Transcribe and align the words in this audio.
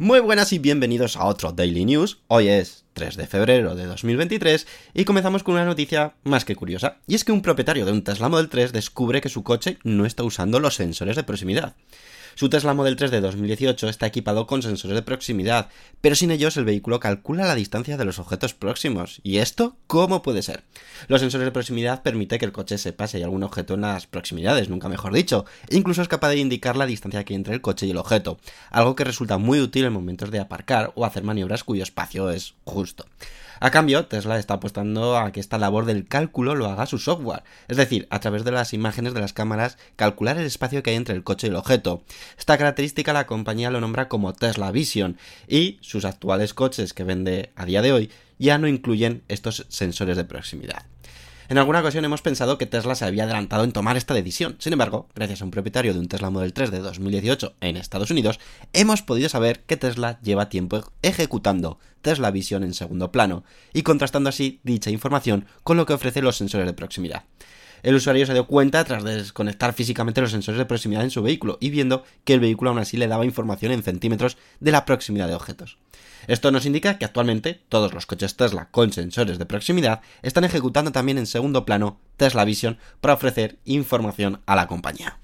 Muy 0.00 0.20
buenas 0.20 0.54
y 0.54 0.58
bienvenidos 0.58 1.18
a 1.18 1.26
otro 1.26 1.52
Daily 1.52 1.84
News. 1.84 2.22
Hoy 2.26 2.48
es 2.48 2.86
3 2.94 3.18
de 3.18 3.26
febrero 3.26 3.74
de 3.74 3.84
2023 3.84 4.66
y 4.94 5.04
comenzamos 5.04 5.42
con 5.42 5.56
una 5.56 5.66
noticia 5.66 6.14
más 6.24 6.46
que 6.46 6.56
curiosa. 6.56 6.96
Y 7.06 7.14
es 7.14 7.22
que 7.22 7.32
un 7.32 7.42
propietario 7.42 7.84
de 7.84 7.92
un 7.92 8.02
Tesla 8.02 8.30
Model 8.30 8.48
3 8.48 8.72
descubre 8.72 9.20
que 9.20 9.28
su 9.28 9.42
coche 9.42 9.76
no 9.84 10.06
está 10.06 10.22
usando 10.22 10.58
los 10.58 10.76
sensores 10.76 11.16
de 11.16 11.24
proximidad. 11.24 11.76
Su 12.34 12.48
Tesla 12.48 12.74
Model 12.74 12.96
3 12.96 13.10
de 13.10 13.20
2018 13.20 13.88
está 13.88 14.06
equipado 14.06 14.46
con 14.46 14.62
sensores 14.62 14.94
de 14.94 15.02
proximidad, 15.02 15.68
pero 16.00 16.14
sin 16.14 16.30
ellos 16.30 16.56
el 16.56 16.64
vehículo 16.64 17.00
calcula 17.00 17.46
la 17.46 17.54
distancia 17.54 17.96
de 17.96 18.04
los 18.04 18.18
objetos 18.18 18.54
próximos. 18.54 19.20
¿Y 19.22 19.38
esto 19.38 19.76
cómo 19.86 20.22
puede 20.22 20.42
ser? 20.42 20.62
Los 21.08 21.20
sensores 21.20 21.44
de 21.44 21.52
proximidad 21.52 22.02
permiten 22.02 22.38
que 22.38 22.44
el 22.44 22.52
coche 22.52 22.78
sepa 22.78 23.06
si 23.06 23.18
hay 23.18 23.22
algún 23.24 23.42
objeto 23.42 23.74
en 23.74 23.82
las 23.82 24.06
proximidades, 24.06 24.68
nunca 24.68 24.88
mejor 24.88 25.12
dicho, 25.12 25.44
e 25.68 25.76
incluso 25.76 26.02
es 26.02 26.08
capaz 26.08 26.30
de 26.30 26.38
indicar 26.38 26.76
la 26.76 26.86
distancia 26.86 27.24
que 27.24 27.34
hay 27.34 27.38
entre 27.38 27.54
el 27.54 27.60
coche 27.60 27.86
y 27.86 27.90
el 27.90 27.98
objeto, 27.98 28.38
algo 28.70 28.94
que 28.94 29.04
resulta 29.04 29.38
muy 29.38 29.60
útil 29.60 29.84
en 29.84 29.92
momentos 29.92 30.30
de 30.30 30.40
aparcar 30.40 30.92
o 30.94 31.04
hacer 31.04 31.24
maniobras 31.24 31.64
cuyo 31.64 31.82
espacio 31.82 32.30
es 32.30 32.54
justo. 32.64 33.06
A 33.62 33.70
cambio, 33.70 34.06
Tesla 34.06 34.38
está 34.38 34.54
apostando 34.54 35.18
a 35.18 35.32
que 35.32 35.40
esta 35.40 35.58
labor 35.58 35.84
del 35.84 36.08
cálculo 36.08 36.54
lo 36.54 36.70
haga 36.70 36.86
su 36.86 36.98
software, 36.98 37.42
es 37.68 37.76
decir, 37.76 38.06
a 38.08 38.18
través 38.18 38.42
de 38.42 38.52
las 38.52 38.72
imágenes 38.72 39.12
de 39.12 39.20
las 39.20 39.34
cámaras, 39.34 39.76
calcular 39.96 40.38
el 40.38 40.46
espacio 40.46 40.82
que 40.82 40.90
hay 40.90 40.96
entre 40.96 41.14
el 41.14 41.24
coche 41.24 41.46
y 41.46 41.50
el 41.50 41.56
objeto. 41.56 42.02
Esta 42.38 42.56
característica 42.56 43.12
la 43.12 43.26
compañía 43.26 43.70
lo 43.70 43.82
nombra 43.82 44.08
como 44.08 44.32
Tesla 44.32 44.72
Vision 44.72 45.18
y 45.46 45.78
sus 45.82 46.06
actuales 46.06 46.54
coches 46.54 46.94
que 46.94 47.04
vende 47.04 47.50
a 47.54 47.66
día 47.66 47.82
de 47.82 47.92
hoy 47.92 48.10
ya 48.38 48.56
no 48.56 48.66
incluyen 48.66 49.22
estos 49.28 49.66
sensores 49.68 50.16
de 50.16 50.24
proximidad. 50.24 50.86
En 51.50 51.58
alguna 51.58 51.80
ocasión 51.80 52.04
hemos 52.04 52.22
pensado 52.22 52.58
que 52.58 52.66
Tesla 52.66 52.94
se 52.94 53.04
había 53.04 53.24
adelantado 53.24 53.64
en 53.64 53.72
tomar 53.72 53.96
esta 53.96 54.14
decisión. 54.14 54.54
Sin 54.60 54.72
embargo, 54.72 55.08
gracias 55.16 55.42
a 55.42 55.44
un 55.44 55.50
propietario 55.50 55.92
de 55.92 55.98
un 55.98 56.06
Tesla 56.06 56.30
Model 56.30 56.52
3 56.52 56.70
de 56.70 56.78
2018 56.78 57.54
en 57.60 57.76
Estados 57.76 58.12
Unidos, 58.12 58.38
hemos 58.72 59.02
podido 59.02 59.28
saber 59.28 59.64
que 59.64 59.76
Tesla 59.76 60.20
lleva 60.22 60.48
tiempo 60.48 60.80
ejecutando 61.02 61.80
Tesla 62.02 62.30
Vision 62.30 62.62
en 62.62 62.72
segundo 62.72 63.10
plano 63.10 63.42
y 63.72 63.82
contrastando 63.82 64.28
así 64.28 64.60
dicha 64.62 64.90
información 64.90 65.44
con 65.64 65.76
lo 65.76 65.86
que 65.86 65.92
ofrecen 65.92 66.22
los 66.22 66.36
sensores 66.36 66.68
de 66.68 66.72
proximidad. 66.72 67.24
El 67.82 67.94
usuario 67.94 68.26
se 68.26 68.32
dio 68.32 68.46
cuenta 68.46 68.84
tras 68.84 69.04
desconectar 69.04 69.72
físicamente 69.72 70.20
los 70.20 70.30
sensores 70.30 70.58
de 70.58 70.66
proximidad 70.66 71.04
en 71.04 71.10
su 71.10 71.22
vehículo 71.22 71.58
y 71.60 71.70
viendo 71.70 72.04
que 72.24 72.34
el 72.34 72.40
vehículo 72.40 72.70
aún 72.70 72.78
así 72.78 72.96
le 72.96 73.08
daba 73.08 73.24
información 73.24 73.72
en 73.72 73.82
centímetros 73.82 74.36
de 74.60 74.72
la 74.72 74.84
proximidad 74.84 75.28
de 75.28 75.34
objetos. 75.34 75.78
Esto 76.26 76.50
nos 76.50 76.66
indica 76.66 76.98
que 76.98 77.04
actualmente 77.04 77.60
todos 77.68 77.94
los 77.94 78.06
coches 78.06 78.36
Tesla 78.36 78.68
con 78.70 78.92
sensores 78.92 79.38
de 79.38 79.46
proximidad 79.46 80.02
están 80.22 80.44
ejecutando 80.44 80.92
también 80.92 81.18
en 81.18 81.26
segundo 81.26 81.64
plano 81.64 81.98
Tesla 82.16 82.44
Vision 82.44 82.78
para 83.00 83.14
ofrecer 83.14 83.56
información 83.64 84.40
a 84.46 84.56
la 84.56 84.66
compañía. 84.66 85.18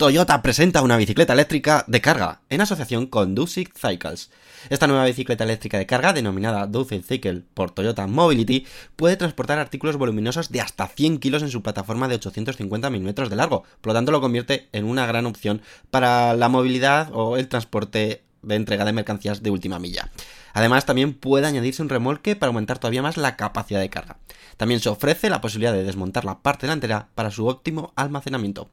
Toyota 0.00 0.40
presenta 0.40 0.80
una 0.80 0.96
bicicleta 0.96 1.34
eléctrica 1.34 1.84
de 1.86 2.00
carga 2.00 2.40
en 2.48 2.62
asociación 2.62 3.06
con 3.06 3.34
Dusik 3.34 3.76
Cycles. 3.76 4.30
Esta 4.70 4.86
nueva 4.86 5.04
bicicleta 5.04 5.44
eléctrica 5.44 5.76
de 5.76 5.84
carga, 5.84 6.14
denominada 6.14 6.66
Dusik 6.66 7.04
Cycle 7.04 7.42
por 7.52 7.70
Toyota 7.72 8.06
Mobility, 8.06 8.66
puede 8.96 9.18
transportar 9.18 9.58
artículos 9.58 9.98
voluminosos 9.98 10.50
de 10.50 10.62
hasta 10.62 10.88
100 10.88 11.18
kilos 11.18 11.42
en 11.42 11.50
su 11.50 11.60
plataforma 11.60 12.08
de 12.08 12.14
850 12.14 12.88
milímetros 12.88 13.28
de 13.28 13.36
largo, 13.36 13.64
por 13.82 13.88
lo 13.88 13.92
tanto 13.92 14.10
lo 14.10 14.22
convierte 14.22 14.70
en 14.72 14.86
una 14.86 15.04
gran 15.04 15.26
opción 15.26 15.60
para 15.90 16.32
la 16.32 16.48
movilidad 16.48 17.10
o 17.12 17.36
el 17.36 17.48
transporte 17.48 18.22
de 18.40 18.54
entrega 18.54 18.86
de 18.86 18.94
mercancías 18.94 19.42
de 19.42 19.50
última 19.50 19.78
milla. 19.78 20.10
Además, 20.52 20.86
también 20.86 21.14
puede 21.14 21.46
añadirse 21.46 21.82
un 21.82 21.88
remolque 21.88 22.36
para 22.36 22.48
aumentar 22.48 22.78
todavía 22.78 23.02
más 23.02 23.16
la 23.16 23.36
capacidad 23.36 23.80
de 23.80 23.90
carga. 23.90 24.16
También 24.56 24.80
se 24.80 24.88
ofrece 24.88 25.30
la 25.30 25.40
posibilidad 25.40 25.72
de 25.72 25.84
desmontar 25.84 26.24
la 26.24 26.40
parte 26.40 26.66
delantera 26.66 27.08
para 27.14 27.30
su 27.30 27.46
óptimo 27.46 27.92
almacenamiento. 27.96 28.68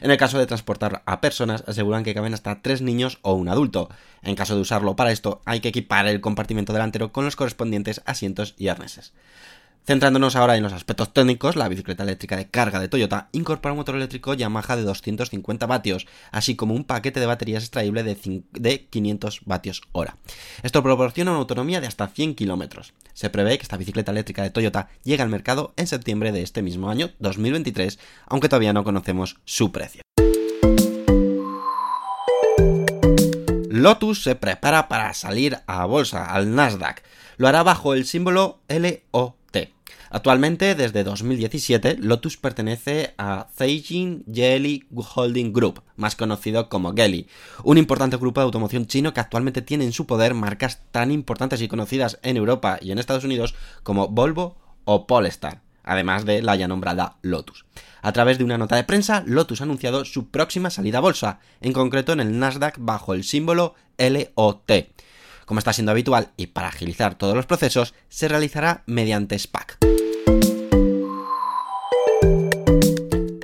En 0.00 0.10
el 0.10 0.16
caso 0.16 0.38
de 0.38 0.46
transportar 0.46 1.02
a 1.06 1.20
personas, 1.20 1.64
aseguran 1.66 2.04
que 2.04 2.14
caben 2.14 2.34
hasta 2.34 2.62
tres 2.62 2.82
niños 2.82 3.18
o 3.22 3.34
un 3.34 3.48
adulto. 3.48 3.88
En 4.22 4.36
caso 4.36 4.54
de 4.54 4.60
usarlo 4.60 4.96
para 4.96 5.12
esto, 5.12 5.40
hay 5.44 5.60
que 5.60 5.68
equipar 5.68 6.06
el 6.06 6.20
compartimento 6.20 6.72
delantero 6.72 7.12
con 7.12 7.24
los 7.24 7.36
correspondientes 7.36 8.02
asientos 8.04 8.54
y 8.58 8.68
arneses. 8.68 9.12
Centrándonos 9.88 10.36
ahora 10.36 10.58
en 10.58 10.62
los 10.62 10.74
aspectos 10.74 11.14
técnicos, 11.14 11.56
la 11.56 11.66
bicicleta 11.66 12.02
eléctrica 12.02 12.36
de 12.36 12.50
carga 12.50 12.78
de 12.78 12.88
Toyota 12.88 13.30
incorpora 13.32 13.72
un 13.72 13.78
motor 13.78 13.96
eléctrico 13.96 14.34
Yamaha 14.34 14.76
de 14.76 14.82
250 14.82 15.64
vatios, 15.64 16.06
así 16.30 16.56
como 16.56 16.74
un 16.74 16.84
paquete 16.84 17.20
de 17.20 17.24
baterías 17.24 17.62
extraíble 17.62 18.02
de, 18.02 18.86
500 18.90 19.40
vatios 19.46 19.80
hora. 19.92 20.18
Esto 20.62 20.82
proporciona 20.82 21.30
una 21.30 21.40
autonomía 21.40 21.80
de 21.80 21.86
hasta 21.86 22.06
100 22.06 22.34
kilómetros. 22.34 22.92
Se 23.14 23.30
prevé 23.30 23.56
que 23.56 23.62
esta 23.62 23.78
bicicleta 23.78 24.12
eléctrica 24.12 24.42
de 24.42 24.50
Toyota 24.50 24.90
llegue 25.04 25.22
al 25.22 25.30
mercado 25.30 25.72
en 25.78 25.86
septiembre 25.86 26.32
de 26.32 26.42
este 26.42 26.60
mismo 26.60 26.90
año, 26.90 27.12
2023, 27.20 27.98
aunque 28.26 28.50
todavía 28.50 28.74
no 28.74 28.84
conocemos 28.84 29.38
su 29.46 29.72
precio. 29.72 30.02
Lotus 33.70 34.22
se 34.22 34.34
prepara 34.34 34.88
para 34.88 35.14
salir 35.14 35.60
a 35.66 35.86
bolsa, 35.86 36.26
al 36.26 36.54
Nasdaq. 36.54 37.02
Lo 37.38 37.48
hará 37.48 37.62
bajo 37.62 37.94
el 37.94 38.04
símbolo 38.04 38.60
LOT 38.68 39.37
Actualmente, 40.10 40.74
desde 40.74 41.04
2017, 41.04 41.98
Lotus 42.00 42.36
pertenece 42.36 43.14
a 43.18 43.48
Zeijin 43.54 44.24
Geely 44.32 44.86
Holding 44.92 45.52
Group, 45.52 45.82
más 45.96 46.16
conocido 46.16 46.68
como 46.68 46.94
Geely, 46.94 47.28
un 47.62 47.78
importante 47.78 48.16
grupo 48.16 48.40
de 48.40 48.46
automoción 48.46 48.86
chino 48.86 49.12
que 49.12 49.20
actualmente 49.20 49.62
tiene 49.62 49.84
en 49.84 49.92
su 49.92 50.06
poder 50.06 50.34
marcas 50.34 50.82
tan 50.92 51.10
importantes 51.10 51.60
y 51.60 51.68
conocidas 51.68 52.18
en 52.22 52.36
Europa 52.36 52.78
y 52.80 52.90
en 52.90 52.98
Estados 52.98 53.24
Unidos 53.24 53.54
como 53.82 54.08
Volvo 54.08 54.56
o 54.84 55.06
Polestar, 55.06 55.60
además 55.84 56.24
de 56.24 56.42
la 56.42 56.56
ya 56.56 56.68
nombrada 56.68 57.18
Lotus. 57.22 57.66
A 58.00 58.12
través 58.12 58.38
de 58.38 58.44
una 58.44 58.58
nota 58.58 58.76
de 58.76 58.84
prensa, 58.84 59.22
Lotus 59.26 59.60
ha 59.60 59.64
anunciado 59.64 60.04
su 60.04 60.28
próxima 60.28 60.70
salida 60.70 60.98
a 60.98 61.02
bolsa, 61.02 61.40
en 61.60 61.72
concreto 61.72 62.12
en 62.12 62.20
el 62.20 62.38
Nasdaq 62.38 62.76
bajo 62.78 63.12
el 63.12 63.24
símbolo 63.24 63.74
LOT. 63.98 64.70
Como 65.48 65.60
está 65.60 65.72
siendo 65.72 65.92
habitual 65.92 66.28
y 66.36 66.48
para 66.48 66.68
agilizar 66.68 67.14
todos 67.14 67.34
los 67.34 67.46
procesos, 67.46 67.94
se 68.10 68.28
realizará 68.28 68.82
mediante 68.84 69.38
SPAC. 69.38 69.78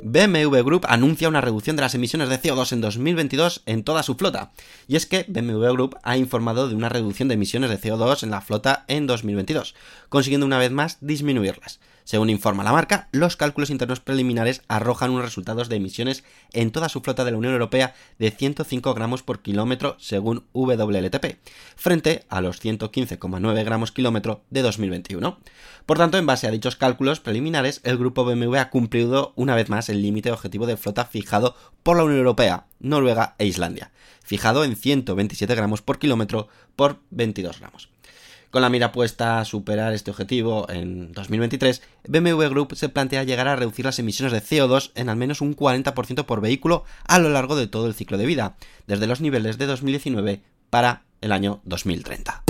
BMW 0.03 0.59
Group 0.63 0.85
anuncia 0.87 1.27
una 1.27 1.41
reducción 1.41 1.75
de 1.75 1.81
las 1.81 1.95
emisiones 1.95 2.29
de 2.29 2.39
CO2 2.39 2.73
en 2.73 2.81
2022 2.81 3.63
en 3.65 3.83
toda 3.83 4.03
su 4.03 4.13
flota. 4.13 4.51
Y 4.87 4.97
es 4.97 5.07
que 5.07 5.25
BMW 5.27 5.65
Group 5.73 5.97
ha 6.03 6.15
informado 6.15 6.69
de 6.69 6.75
una 6.75 6.89
reducción 6.89 7.27
de 7.27 7.33
emisiones 7.33 7.71
de 7.71 7.79
CO2 7.81 8.21
en 8.21 8.29
la 8.29 8.41
flota 8.41 8.85
en 8.87 9.07
2022, 9.07 9.73
consiguiendo 10.07 10.45
una 10.45 10.59
vez 10.59 10.69
más 10.69 10.99
disminuirlas. 11.01 11.79
Según 12.05 12.29
informa 12.29 12.63
la 12.63 12.71
marca, 12.71 13.09
los 13.11 13.35
cálculos 13.35 13.71
internos 13.71 13.99
preliminares 13.99 14.61
arrojan 14.67 15.09
unos 15.09 15.25
resultados 15.25 15.69
de 15.69 15.77
emisiones 15.77 16.23
en 16.53 16.69
toda 16.69 16.87
su 16.87 17.01
flota 17.01 17.25
de 17.25 17.31
la 17.31 17.37
Unión 17.39 17.53
Europea 17.53 17.95
de 18.19 18.29
105 18.29 18.93
gramos 18.93 19.23
por 19.23 19.41
kilómetro 19.41 19.97
según 19.99 20.45
WLTP, 20.53 21.39
frente 21.75 22.23
a 22.29 22.41
los 22.41 22.63
115,9 22.63 23.65
gramos 23.65 23.91
kilómetro 23.91 24.43
de 24.51 24.61
2021. 24.61 25.39
Por 25.87 25.97
tanto, 25.97 26.19
en 26.19 26.27
base 26.27 26.45
a 26.45 26.51
dichos 26.51 26.75
cálculos 26.75 27.19
preliminares, 27.19 27.81
el 27.83 27.97
grupo 27.97 28.23
BMW 28.23 28.55
ha 28.57 28.69
cumplido 28.69 29.33
una 29.35 29.55
vez 29.55 29.69
más 29.69 29.89
el 29.89 30.03
límite 30.03 30.31
objetivo 30.31 30.67
de 30.67 30.77
flota 30.77 31.05
fijado 31.05 31.55
por 31.81 31.97
la 31.97 32.03
Unión 32.03 32.19
Europea, 32.19 32.67
Noruega 32.79 33.33
e 33.39 33.47
Islandia, 33.47 33.91
fijado 34.23 34.63
en 34.63 34.75
127 34.75 35.55
gramos 35.55 35.81
por 35.81 35.97
kilómetro 35.97 36.49
por 36.75 36.99
22 37.09 37.59
gramos. 37.59 37.94
Con 38.55 38.61
la 38.61 38.69
mira 38.69 38.93
puesta 38.93 39.41
a 39.41 39.43
superar 39.43 39.91
este 39.91 40.11
objetivo 40.11 40.65
en 40.69 41.11
2023, 41.11 41.81
BMW 42.07 42.45
Group 42.45 42.77
se 42.77 42.87
plantea 42.87 43.25
llegar 43.25 43.49
a 43.49 43.57
reducir 43.57 43.83
las 43.83 43.99
emisiones 43.99 44.31
de 44.31 44.41
CO2 44.41 44.91
en 44.95 45.09
al 45.09 45.17
menos 45.17 45.41
un 45.41 45.57
40% 45.57 46.23
por 46.23 46.39
vehículo 46.39 46.85
a 47.05 47.19
lo 47.19 47.27
largo 47.27 47.57
de 47.57 47.67
todo 47.67 47.85
el 47.87 47.95
ciclo 47.95 48.17
de 48.17 48.25
vida, 48.25 48.55
desde 48.87 49.07
los 49.07 49.19
niveles 49.19 49.57
de 49.57 49.65
2019 49.65 50.41
para 50.69 51.01
el 51.19 51.33
año 51.33 51.59
2030. 51.65 52.43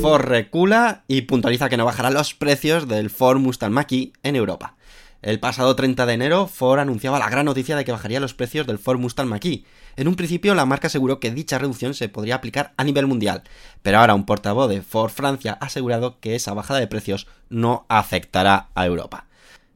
Ford 0.00 0.22
recula 0.22 1.02
y 1.08 1.22
puntualiza 1.22 1.68
que 1.68 1.76
no 1.76 1.86
bajará 1.86 2.12
los 2.12 2.34
precios 2.34 2.86
del 2.86 3.10
Ford 3.10 3.40
Mustang 3.40 3.72
Mach-E 3.72 4.12
en 4.22 4.36
Europa. 4.36 4.76
El 5.22 5.38
pasado 5.38 5.76
30 5.76 6.06
de 6.06 6.14
enero, 6.14 6.46
Ford 6.46 6.78
anunciaba 6.78 7.18
la 7.18 7.28
gran 7.28 7.44
noticia 7.44 7.76
de 7.76 7.84
que 7.84 7.92
bajaría 7.92 8.20
los 8.20 8.32
precios 8.32 8.66
del 8.66 8.78
Ford 8.78 8.98
Mustang 8.98 9.28
Mach-E. 9.28 9.64
En 10.00 10.08
un 10.08 10.14
principio, 10.14 10.54
la 10.54 10.64
marca 10.64 10.86
aseguró 10.86 11.20
que 11.20 11.30
dicha 11.30 11.58
reducción 11.58 11.92
se 11.92 12.08
podría 12.08 12.36
aplicar 12.36 12.72
a 12.78 12.84
nivel 12.84 13.06
mundial, 13.06 13.42
pero 13.82 13.98
ahora 13.98 14.14
un 14.14 14.24
portavoz 14.24 14.70
de 14.70 14.80
Ford 14.80 15.10
Francia 15.10 15.58
ha 15.60 15.66
asegurado 15.66 16.18
que 16.20 16.34
esa 16.34 16.54
bajada 16.54 16.80
de 16.80 16.86
precios 16.86 17.26
no 17.50 17.84
afectará 17.90 18.70
a 18.74 18.86
Europa. 18.86 19.26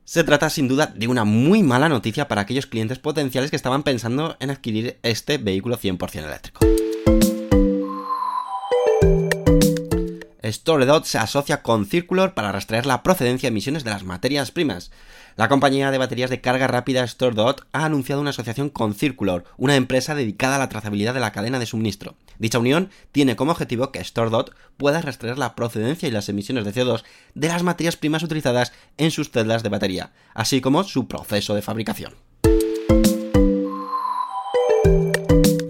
Se 0.05 0.25
trata 0.25 0.49
sin 0.49 0.67
duda 0.67 0.87
de 0.87 1.09
una 1.09 1.25
muy 1.25 1.62
mala 1.62 1.91
noticia 1.91 2.26
para 2.26 2.41
aquellos 2.41 2.65
clientes 2.65 2.99
potenciales 2.99 3.50
que 3.50 3.56
estaban 3.56 3.82
pensando 3.82 4.38
en 4.41 4.49
adquirir 4.49 4.99
este 5.03 5.37
vehículo 5.37 5.76
100% 5.76 6.25
eléctrico. 6.25 6.74
StoreDot 10.52 11.05
se 11.05 11.19
asocia 11.19 11.62
con 11.62 11.87
Circular 11.87 12.35
para 12.35 12.52
rastrear 12.52 12.85
la 12.85 13.02
procedencia 13.02 13.46
y 13.46 13.49
emisiones 13.49 13.82
de 13.82 13.91
las 13.91 14.05
materias 14.05 14.50
primas. 14.50 14.91
La 15.37 15.49
compañía 15.49 15.91
de 15.91 15.99
baterías 15.99 16.31
de 16.31 16.41
carga 16.41 16.67
rápida 16.67 17.06
StoreDot 17.06 17.67
ha 17.73 17.85
anunciado 17.85 18.20
una 18.20 18.31
asociación 18.31 18.69
con 18.69 18.94
Circular, 18.94 19.44
una 19.56 19.76
empresa 19.76 20.14
dedicada 20.14 20.56
a 20.56 20.58
la 20.58 20.69
trazabilidad 20.69 21.14
de 21.14 21.20
la 21.20 21.32
cadena 21.32 21.58
de 21.58 21.67
suministro. 21.67 22.17
Dicha 22.38 22.58
unión 22.58 22.91
tiene 23.11 23.37
como 23.37 23.52
objetivo 23.52 23.91
que 23.91 24.05
StoreDot 24.05 24.55
pueda 24.76 25.00
rastrear 25.00 25.38
la 25.38 25.55
procedencia 25.55 26.08
y 26.08 26.12
las 26.12 26.29
emisiones 26.29 26.64
de 26.64 26.75
CO2 26.75 27.05
de 27.35 27.49
las 27.49 27.62
materias 27.62 27.97
primas 27.97 28.23
utilizadas 28.23 28.73
en 28.99 29.11
sus 29.11 29.31
celdas 29.31 29.62
de 29.62 29.70
batería, 29.70 30.12
así 30.35 30.61
como 30.61 30.85
su 30.85 31.08
proceso 31.08 31.55
de 31.55 31.62
fabricación. 31.62 32.14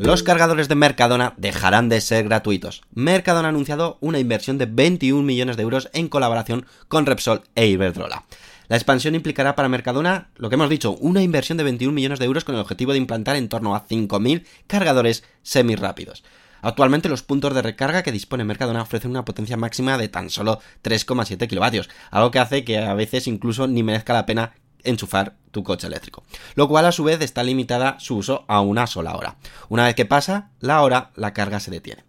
Los 0.04 0.22
cargadores 0.22 0.68
de 0.68 0.74
Mercadona 0.74 1.32
dejarán 1.38 1.88
de 1.88 2.02
ser 2.02 2.24
gratuitos. 2.24 2.82
Mercadona 2.92 3.48
ha 3.48 3.50
anunciado 3.50 3.96
una 4.02 4.18
inversión 4.18 4.58
de 4.58 4.66
21 4.66 5.22
millones 5.22 5.56
de 5.56 5.62
euros 5.62 5.88
en 5.94 6.08
colaboración 6.08 6.66
con 6.88 7.06
Repsol 7.06 7.40
e 7.54 7.68
Iberdrola. 7.68 8.24
La 8.68 8.76
expansión 8.76 9.14
implicará 9.14 9.56
para 9.56 9.70
Mercadona, 9.70 10.28
lo 10.36 10.50
que 10.50 10.56
hemos 10.56 10.68
dicho, 10.68 10.92
una 11.00 11.22
inversión 11.22 11.56
de 11.56 11.64
21 11.64 11.94
millones 11.94 12.18
de 12.18 12.26
euros 12.26 12.44
con 12.44 12.54
el 12.54 12.60
objetivo 12.60 12.92
de 12.92 12.98
implantar 12.98 13.36
en 13.36 13.48
torno 13.48 13.74
a 13.74 13.88
5.000 13.88 14.44
cargadores 14.66 15.24
semirápidos. 15.42 16.22
Actualmente 16.60 17.08
los 17.08 17.22
puntos 17.22 17.54
de 17.54 17.62
recarga 17.62 18.02
que 18.02 18.12
dispone 18.12 18.44
Mercadona 18.44 18.82
ofrecen 18.82 19.10
una 19.10 19.24
potencia 19.24 19.56
máxima 19.56 19.96
de 19.96 20.08
tan 20.08 20.28
solo 20.28 20.60
3,7 20.82 21.48
kilovatios, 21.48 21.88
algo 22.10 22.30
que 22.30 22.40
hace 22.40 22.62
que 22.62 22.76
a 22.76 22.92
veces 22.92 23.26
incluso 23.26 23.66
ni 23.68 23.82
merezca 23.82 24.12
la 24.12 24.26
pena 24.26 24.52
enchufar 24.82 25.36
tu 25.54 25.62
coche 25.62 25.86
eléctrico, 25.86 26.24
lo 26.56 26.68
cual 26.68 26.84
a 26.84 26.92
su 26.92 27.04
vez 27.04 27.22
está 27.22 27.42
limitada 27.42 27.96
su 27.98 28.16
uso 28.16 28.44
a 28.48 28.60
una 28.60 28.86
sola 28.86 29.16
hora. 29.16 29.36
Una 29.70 29.84
vez 29.84 29.94
que 29.94 30.04
pasa 30.04 30.50
la 30.60 30.82
hora, 30.82 31.12
la 31.14 31.32
carga 31.32 31.60
se 31.60 31.70
detiene. 31.70 32.04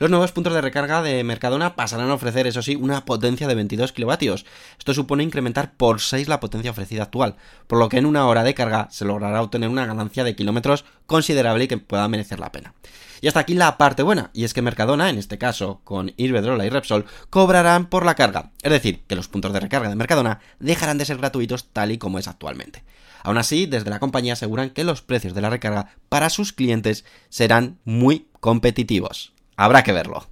Los 0.00 0.08
nuevos 0.08 0.32
puntos 0.32 0.54
de 0.54 0.62
recarga 0.62 1.02
de 1.02 1.22
Mercadona 1.24 1.76
pasarán 1.76 2.08
a 2.08 2.14
ofrecer, 2.14 2.46
eso 2.46 2.62
sí, 2.62 2.74
una 2.74 3.04
potencia 3.04 3.46
de 3.46 3.54
22 3.54 3.92
kilovatios. 3.92 4.46
Esto 4.78 4.94
supone 4.94 5.24
incrementar 5.24 5.74
por 5.74 6.00
6 6.00 6.26
la 6.26 6.40
potencia 6.40 6.70
ofrecida 6.70 7.02
actual, 7.02 7.36
por 7.66 7.78
lo 7.78 7.90
que 7.90 7.98
en 7.98 8.06
una 8.06 8.26
hora 8.26 8.42
de 8.42 8.54
carga 8.54 8.88
se 8.90 9.04
logrará 9.04 9.42
obtener 9.42 9.68
una 9.68 9.84
ganancia 9.84 10.24
de 10.24 10.34
kilómetros 10.34 10.86
considerable 11.04 11.64
y 11.64 11.68
que 11.68 11.76
pueda 11.76 12.08
merecer 12.08 12.40
la 12.40 12.50
pena. 12.50 12.72
Y 13.20 13.28
hasta 13.28 13.40
aquí 13.40 13.52
la 13.52 13.76
parte 13.76 14.02
buena, 14.02 14.30
y 14.32 14.44
es 14.44 14.54
que 14.54 14.62
Mercadona, 14.62 15.10
en 15.10 15.18
este 15.18 15.36
caso 15.36 15.82
con 15.84 16.14
Iberdrola 16.16 16.64
y 16.64 16.70
Repsol, 16.70 17.04
cobrarán 17.28 17.90
por 17.90 18.06
la 18.06 18.14
carga, 18.14 18.52
es 18.62 18.72
decir, 18.72 19.02
que 19.06 19.16
los 19.16 19.28
puntos 19.28 19.52
de 19.52 19.60
recarga 19.60 19.90
de 19.90 19.96
Mercadona 19.96 20.40
dejarán 20.60 20.96
de 20.96 21.04
ser 21.04 21.18
gratuitos 21.18 21.66
tal 21.74 21.92
y 21.92 21.98
como 21.98 22.18
es 22.18 22.26
actualmente. 22.26 22.84
Aún 23.22 23.36
así, 23.36 23.66
desde 23.66 23.90
la 23.90 24.00
compañía 24.00 24.32
aseguran 24.32 24.70
que 24.70 24.84
los 24.84 25.02
precios 25.02 25.34
de 25.34 25.42
la 25.42 25.50
recarga 25.50 25.94
para 26.08 26.30
sus 26.30 26.54
clientes 26.54 27.04
serán 27.28 27.76
muy 27.84 28.28
competitivos. 28.40 29.34
Habrá 29.60 29.82
que 29.82 29.92
verlo. 29.92 30.26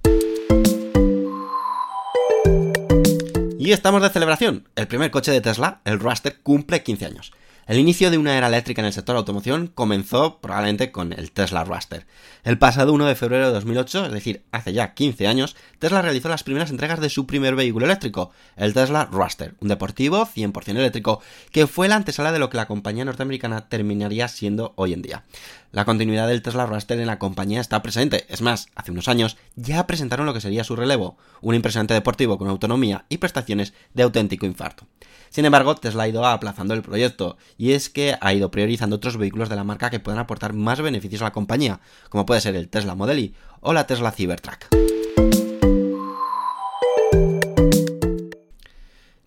Y 3.59 3.71
estamos 3.73 4.01
de 4.01 4.09
celebración. 4.09 4.67
El 4.75 4.87
primer 4.87 5.11
coche 5.11 5.31
de 5.31 5.39
Tesla, 5.39 5.81
el 5.85 5.99
Roadster, 5.99 6.39
cumple 6.41 6.81
15 6.81 7.05
años. 7.05 7.31
El 7.69 7.77
inicio 7.77 8.09
de 8.09 8.17
una 8.17 8.35
era 8.35 8.47
eléctrica 8.47 8.81
en 8.81 8.87
el 8.87 8.93
sector 8.93 9.15
automoción 9.15 9.67
comenzó 9.67 10.39
probablemente 10.39 10.91
con 10.91 11.13
el 11.13 11.31
Tesla 11.31 11.63
Roadster. 11.63 12.07
El 12.43 12.57
pasado 12.57 12.93
1 12.93 13.05
de 13.05 13.13
febrero 13.13 13.45
de 13.45 13.53
2008, 13.53 14.07
es 14.07 14.11
decir, 14.11 14.41
hace 14.51 14.73
ya 14.73 14.95
15 14.95 15.27
años, 15.27 15.55
Tesla 15.77 16.01
realizó 16.01 16.29
las 16.29 16.41
primeras 16.41 16.71
entregas 16.71 16.99
de 16.99 17.11
su 17.11 17.27
primer 17.27 17.55
vehículo 17.55 17.85
eléctrico, 17.85 18.31
el 18.55 18.73
Tesla 18.73 19.05
Roadster, 19.05 19.53
un 19.59 19.67
deportivo 19.67 20.25
100% 20.25 20.69
eléctrico, 20.77 21.21
que 21.51 21.67
fue 21.67 21.87
la 21.87 21.97
antesala 21.97 22.31
de 22.31 22.39
lo 22.39 22.49
que 22.49 22.57
la 22.57 22.65
compañía 22.65 23.05
norteamericana 23.05 23.69
terminaría 23.69 24.27
siendo 24.29 24.73
hoy 24.75 24.93
en 24.93 25.03
día. 25.03 25.25
La 25.71 25.85
continuidad 25.85 26.27
del 26.27 26.41
Tesla 26.41 26.65
Roadster 26.65 26.99
en 26.99 27.05
la 27.05 27.19
compañía 27.19 27.61
está 27.61 27.83
presente, 27.83 28.25
es 28.29 28.41
más, 28.41 28.69
hace 28.73 28.89
unos 28.89 29.07
años 29.07 29.37
ya 29.55 29.85
presentaron 29.85 30.25
lo 30.25 30.33
que 30.33 30.41
sería 30.41 30.63
su 30.63 30.75
relevo, 30.75 31.17
un 31.41 31.53
impresionante 31.53 31.93
deportivo 31.93 32.39
con 32.39 32.47
autonomía 32.47 33.05
y 33.09 33.19
prestaciones 33.19 33.75
de 33.93 34.01
auténtico 34.01 34.47
infarto. 34.47 34.87
Sin 35.29 35.45
embargo, 35.45 35.75
Tesla 35.75 36.03
ha 36.03 36.07
ido 36.07 36.25
aplazando 36.25 36.73
el 36.73 36.81
proyecto, 36.81 37.37
y 37.59 37.73
es 37.73 37.89
que 37.89 38.15
ha 38.21 38.33
ido 38.33 38.49
priorizando 38.49 38.95
otros 38.95 39.17
vehículos 39.17 39.49
de 39.49 39.57
la 39.57 39.65
marca 39.65 39.89
que 39.89 39.99
puedan 39.99 40.19
aportar 40.19 40.53
más 40.53 40.81
beneficios 40.81 41.21
a 41.21 41.25
la 41.25 41.33
compañía, 41.33 41.81
como 42.07 42.25
puede 42.25 42.39
ser 42.39 42.55
el 42.55 42.69
Tesla 42.69 42.95
Model 42.95 43.19
Y 43.19 43.35
o 43.59 43.73
la 43.73 43.85
Tesla 43.85 44.11
Cybertruck. 44.11 44.67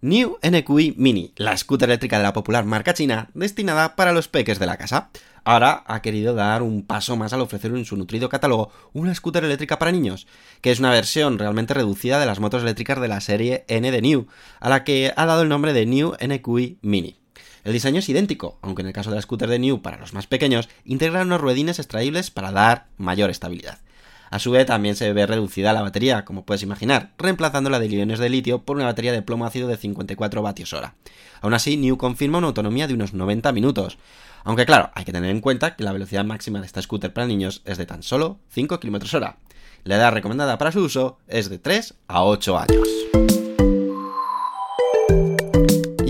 New 0.01 0.39
NQI 0.43 0.95
Mini, 0.97 1.33
la 1.37 1.57
scooter 1.57 1.89
eléctrica 1.91 2.17
de 2.17 2.25
la 2.25 2.33
popular 2.33 2.65
marca 2.65 2.95
china 2.95 3.29
destinada 3.35 3.95
para 3.97 4.13
los 4.13 4.29
peques 4.29 4.59
de 4.59 4.67
la 4.67 4.79
casa. 4.79 5.11
Ahora 5.45 5.85
ha 5.87 6.01
querido 6.01 6.35
dar 6.35 6.63
un 6.63 6.85
paso 6.85 7.17
más 7.17 7.35
al 7.35 7.43
ofrecer 7.43 7.71
en 7.73 7.85
su 7.85 7.97
nutrido 7.97 8.31
catálogo 8.31 8.73
una 8.95 9.15
scooter 9.15 9.45
eléctrica 9.45 9.79
para 9.79 9.93
niños, 9.93 10.27
que 10.63 10.73
es 10.73 10.81
una 10.81 10.91
versión 10.91 11.39
realmente 11.39 11.75
reducida 11.75 12.19
de 12.19 12.27
las 12.27 12.41
motos 12.41 12.63
eléctricas 12.63 13.01
de 13.01 13.09
la 13.09 13.21
serie 13.21 13.65
N 13.69 13.91
de 13.91 14.01
New, 14.01 14.27
a 14.59 14.71
la 14.71 14.85
que 14.85 15.13
ha 15.15 15.27
dado 15.27 15.43
el 15.43 15.51
nombre 15.51 15.75
de 15.75 15.85
New 15.85 16.15
NQI 16.19 16.79
Mini. 16.81 17.22
El 17.65 17.73
diseño 17.73 18.01
es 18.01 18.09
idéntico, 18.09 18.59
aunque 18.63 18.83
en 18.83 18.89
el 18.89 18.93
caso 18.93 19.11
de 19.11 19.17
la 19.17 19.23
scooter 19.23 19.49
de 19.49 19.59
New 19.59 19.83
para 19.83 19.99
los 19.99 20.13
más 20.13 20.27
pequeños, 20.27 20.69
integra 20.85 21.23
unos 21.23 21.41
ruedines 21.41 21.79
extraíbles 21.79 22.31
para 22.31 22.51
dar 22.51 22.87
mayor 22.97 23.31
estabilidad. 23.31 23.79
A 24.31 24.39
su 24.39 24.51
vez 24.51 24.67
también 24.67 24.97
se 24.97 25.13
ve 25.13 25.27
reducida 25.27 25.75
la 25.75 25.83
batería, 25.83 26.25
como 26.25 26.47
puedes 26.47 26.63
imaginar, 26.63 27.13
reemplazando 27.19 27.69
la 27.69 27.79
de 27.79 27.87
iones 27.87 28.19
de 28.19 28.31
litio 28.31 28.63
por 28.63 28.77
una 28.77 28.87
batería 28.87 29.13
de 29.13 29.21
plomo 29.21 29.45
ácido 29.45 29.69
de 29.69 29.77
54 29.77 30.41
vatios 30.41 30.73
hora. 30.73 30.95
Aún 31.43 31.53
así, 31.53 31.77
New 31.77 31.99
confirma 31.99 32.39
una 32.39 32.47
autonomía 32.47 32.89
de 32.89 32.95
unos 32.95 33.13
90 33.13 33.53
minutos. 33.53 33.99
Aunque 34.43 34.65
claro, 34.65 34.91
hay 34.95 35.05
que 35.05 35.13
tener 35.13 35.31
en 35.31 35.43
cuenta 35.43 35.77
que 35.77 35.85
la 35.85 35.93
velocidad 35.93 36.25
máxima 36.25 36.61
de 36.61 36.67
esta 36.67 36.81
scooter 36.81 37.13
para 37.13 37.27
niños 37.27 37.61
es 37.67 37.77
de 37.77 37.85
tan 37.85 38.03
solo 38.03 38.39
5 38.49 38.81
km 38.81 39.15
hora. 39.15 39.37
La 39.85 39.97
edad 39.97 40.13
recomendada 40.13 40.57
para 40.59 40.73
su 40.73 40.81
uso 40.81 41.19
es 41.29 41.51
de 41.51 41.59
3 41.59 41.95
a 42.09 42.25
8 42.25 42.59
años. 42.59 43.02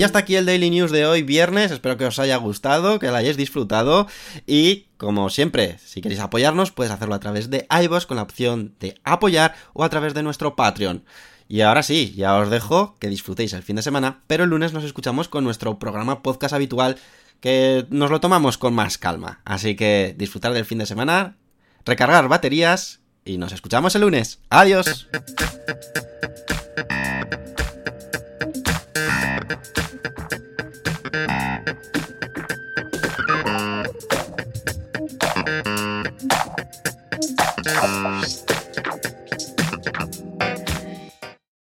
Y 0.02 0.04
hasta 0.04 0.18
aquí 0.18 0.34
el 0.34 0.46
Daily 0.46 0.68
News 0.68 0.90
de 0.90 1.06
hoy, 1.06 1.22
viernes. 1.22 1.70
Espero 1.70 1.96
que 1.96 2.04
os 2.04 2.18
haya 2.18 2.36
gustado, 2.36 2.98
que 2.98 3.06
lo 3.06 3.14
hayáis 3.14 3.36
disfrutado. 3.36 4.08
Y 4.48 4.88
como 4.96 5.30
siempre, 5.30 5.78
si 5.78 6.00
queréis 6.00 6.20
apoyarnos, 6.20 6.72
puedes 6.72 6.92
hacerlo 6.92 7.14
a 7.14 7.20
través 7.20 7.50
de 7.50 7.68
iVoox 7.70 8.06
con 8.06 8.16
la 8.16 8.24
opción 8.24 8.74
de 8.80 8.96
apoyar 9.04 9.54
o 9.74 9.84
a 9.84 9.88
través 9.90 10.12
de 10.12 10.24
nuestro 10.24 10.56
Patreon. 10.56 11.04
Y 11.46 11.60
ahora 11.60 11.84
sí, 11.84 12.14
ya 12.16 12.34
os 12.34 12.50
dejo 12.50 12.96
que 12.98 13.06
disfrutéis 13.06 13.52
el 13.52 13.62
fin 13.62 13.76
de 13.76 13.82
semana, 13.82 14.24
pero 14.26 14.42
el 14.42 14.50
lunes 14.50 14.72
nos 14.72 14.82
escuchamos 14.82 15.28
con 15.28 15.44
nuestro 15.44 15.78
programa 15.78 16.24
podcast 16.24 16.52
habitual 16.52 16.96
que 17.38 17.86
nos 17.90 18.10
lo 18.10 18.18
tomamos 18.18 18.58
con 18.58 18.74
más 18.74 18.98
calma. 18.98 19.40
Así 19.44 19.76
que 19.76 20.16
disfrutar 20.18 20.52
del 20.52 20.64
fin 20.64 20.78
de 20.78 20.86
semana, 20.86 21.36
recargar 21.84 22.26
baterías 22.26 22.98
y 23.24 23.38
nos 23.38 23.52
escuchamos 23.52 23.94
el 23.94 24.00
lunes. 24.00 24.40
Adiós. 24.50 25.08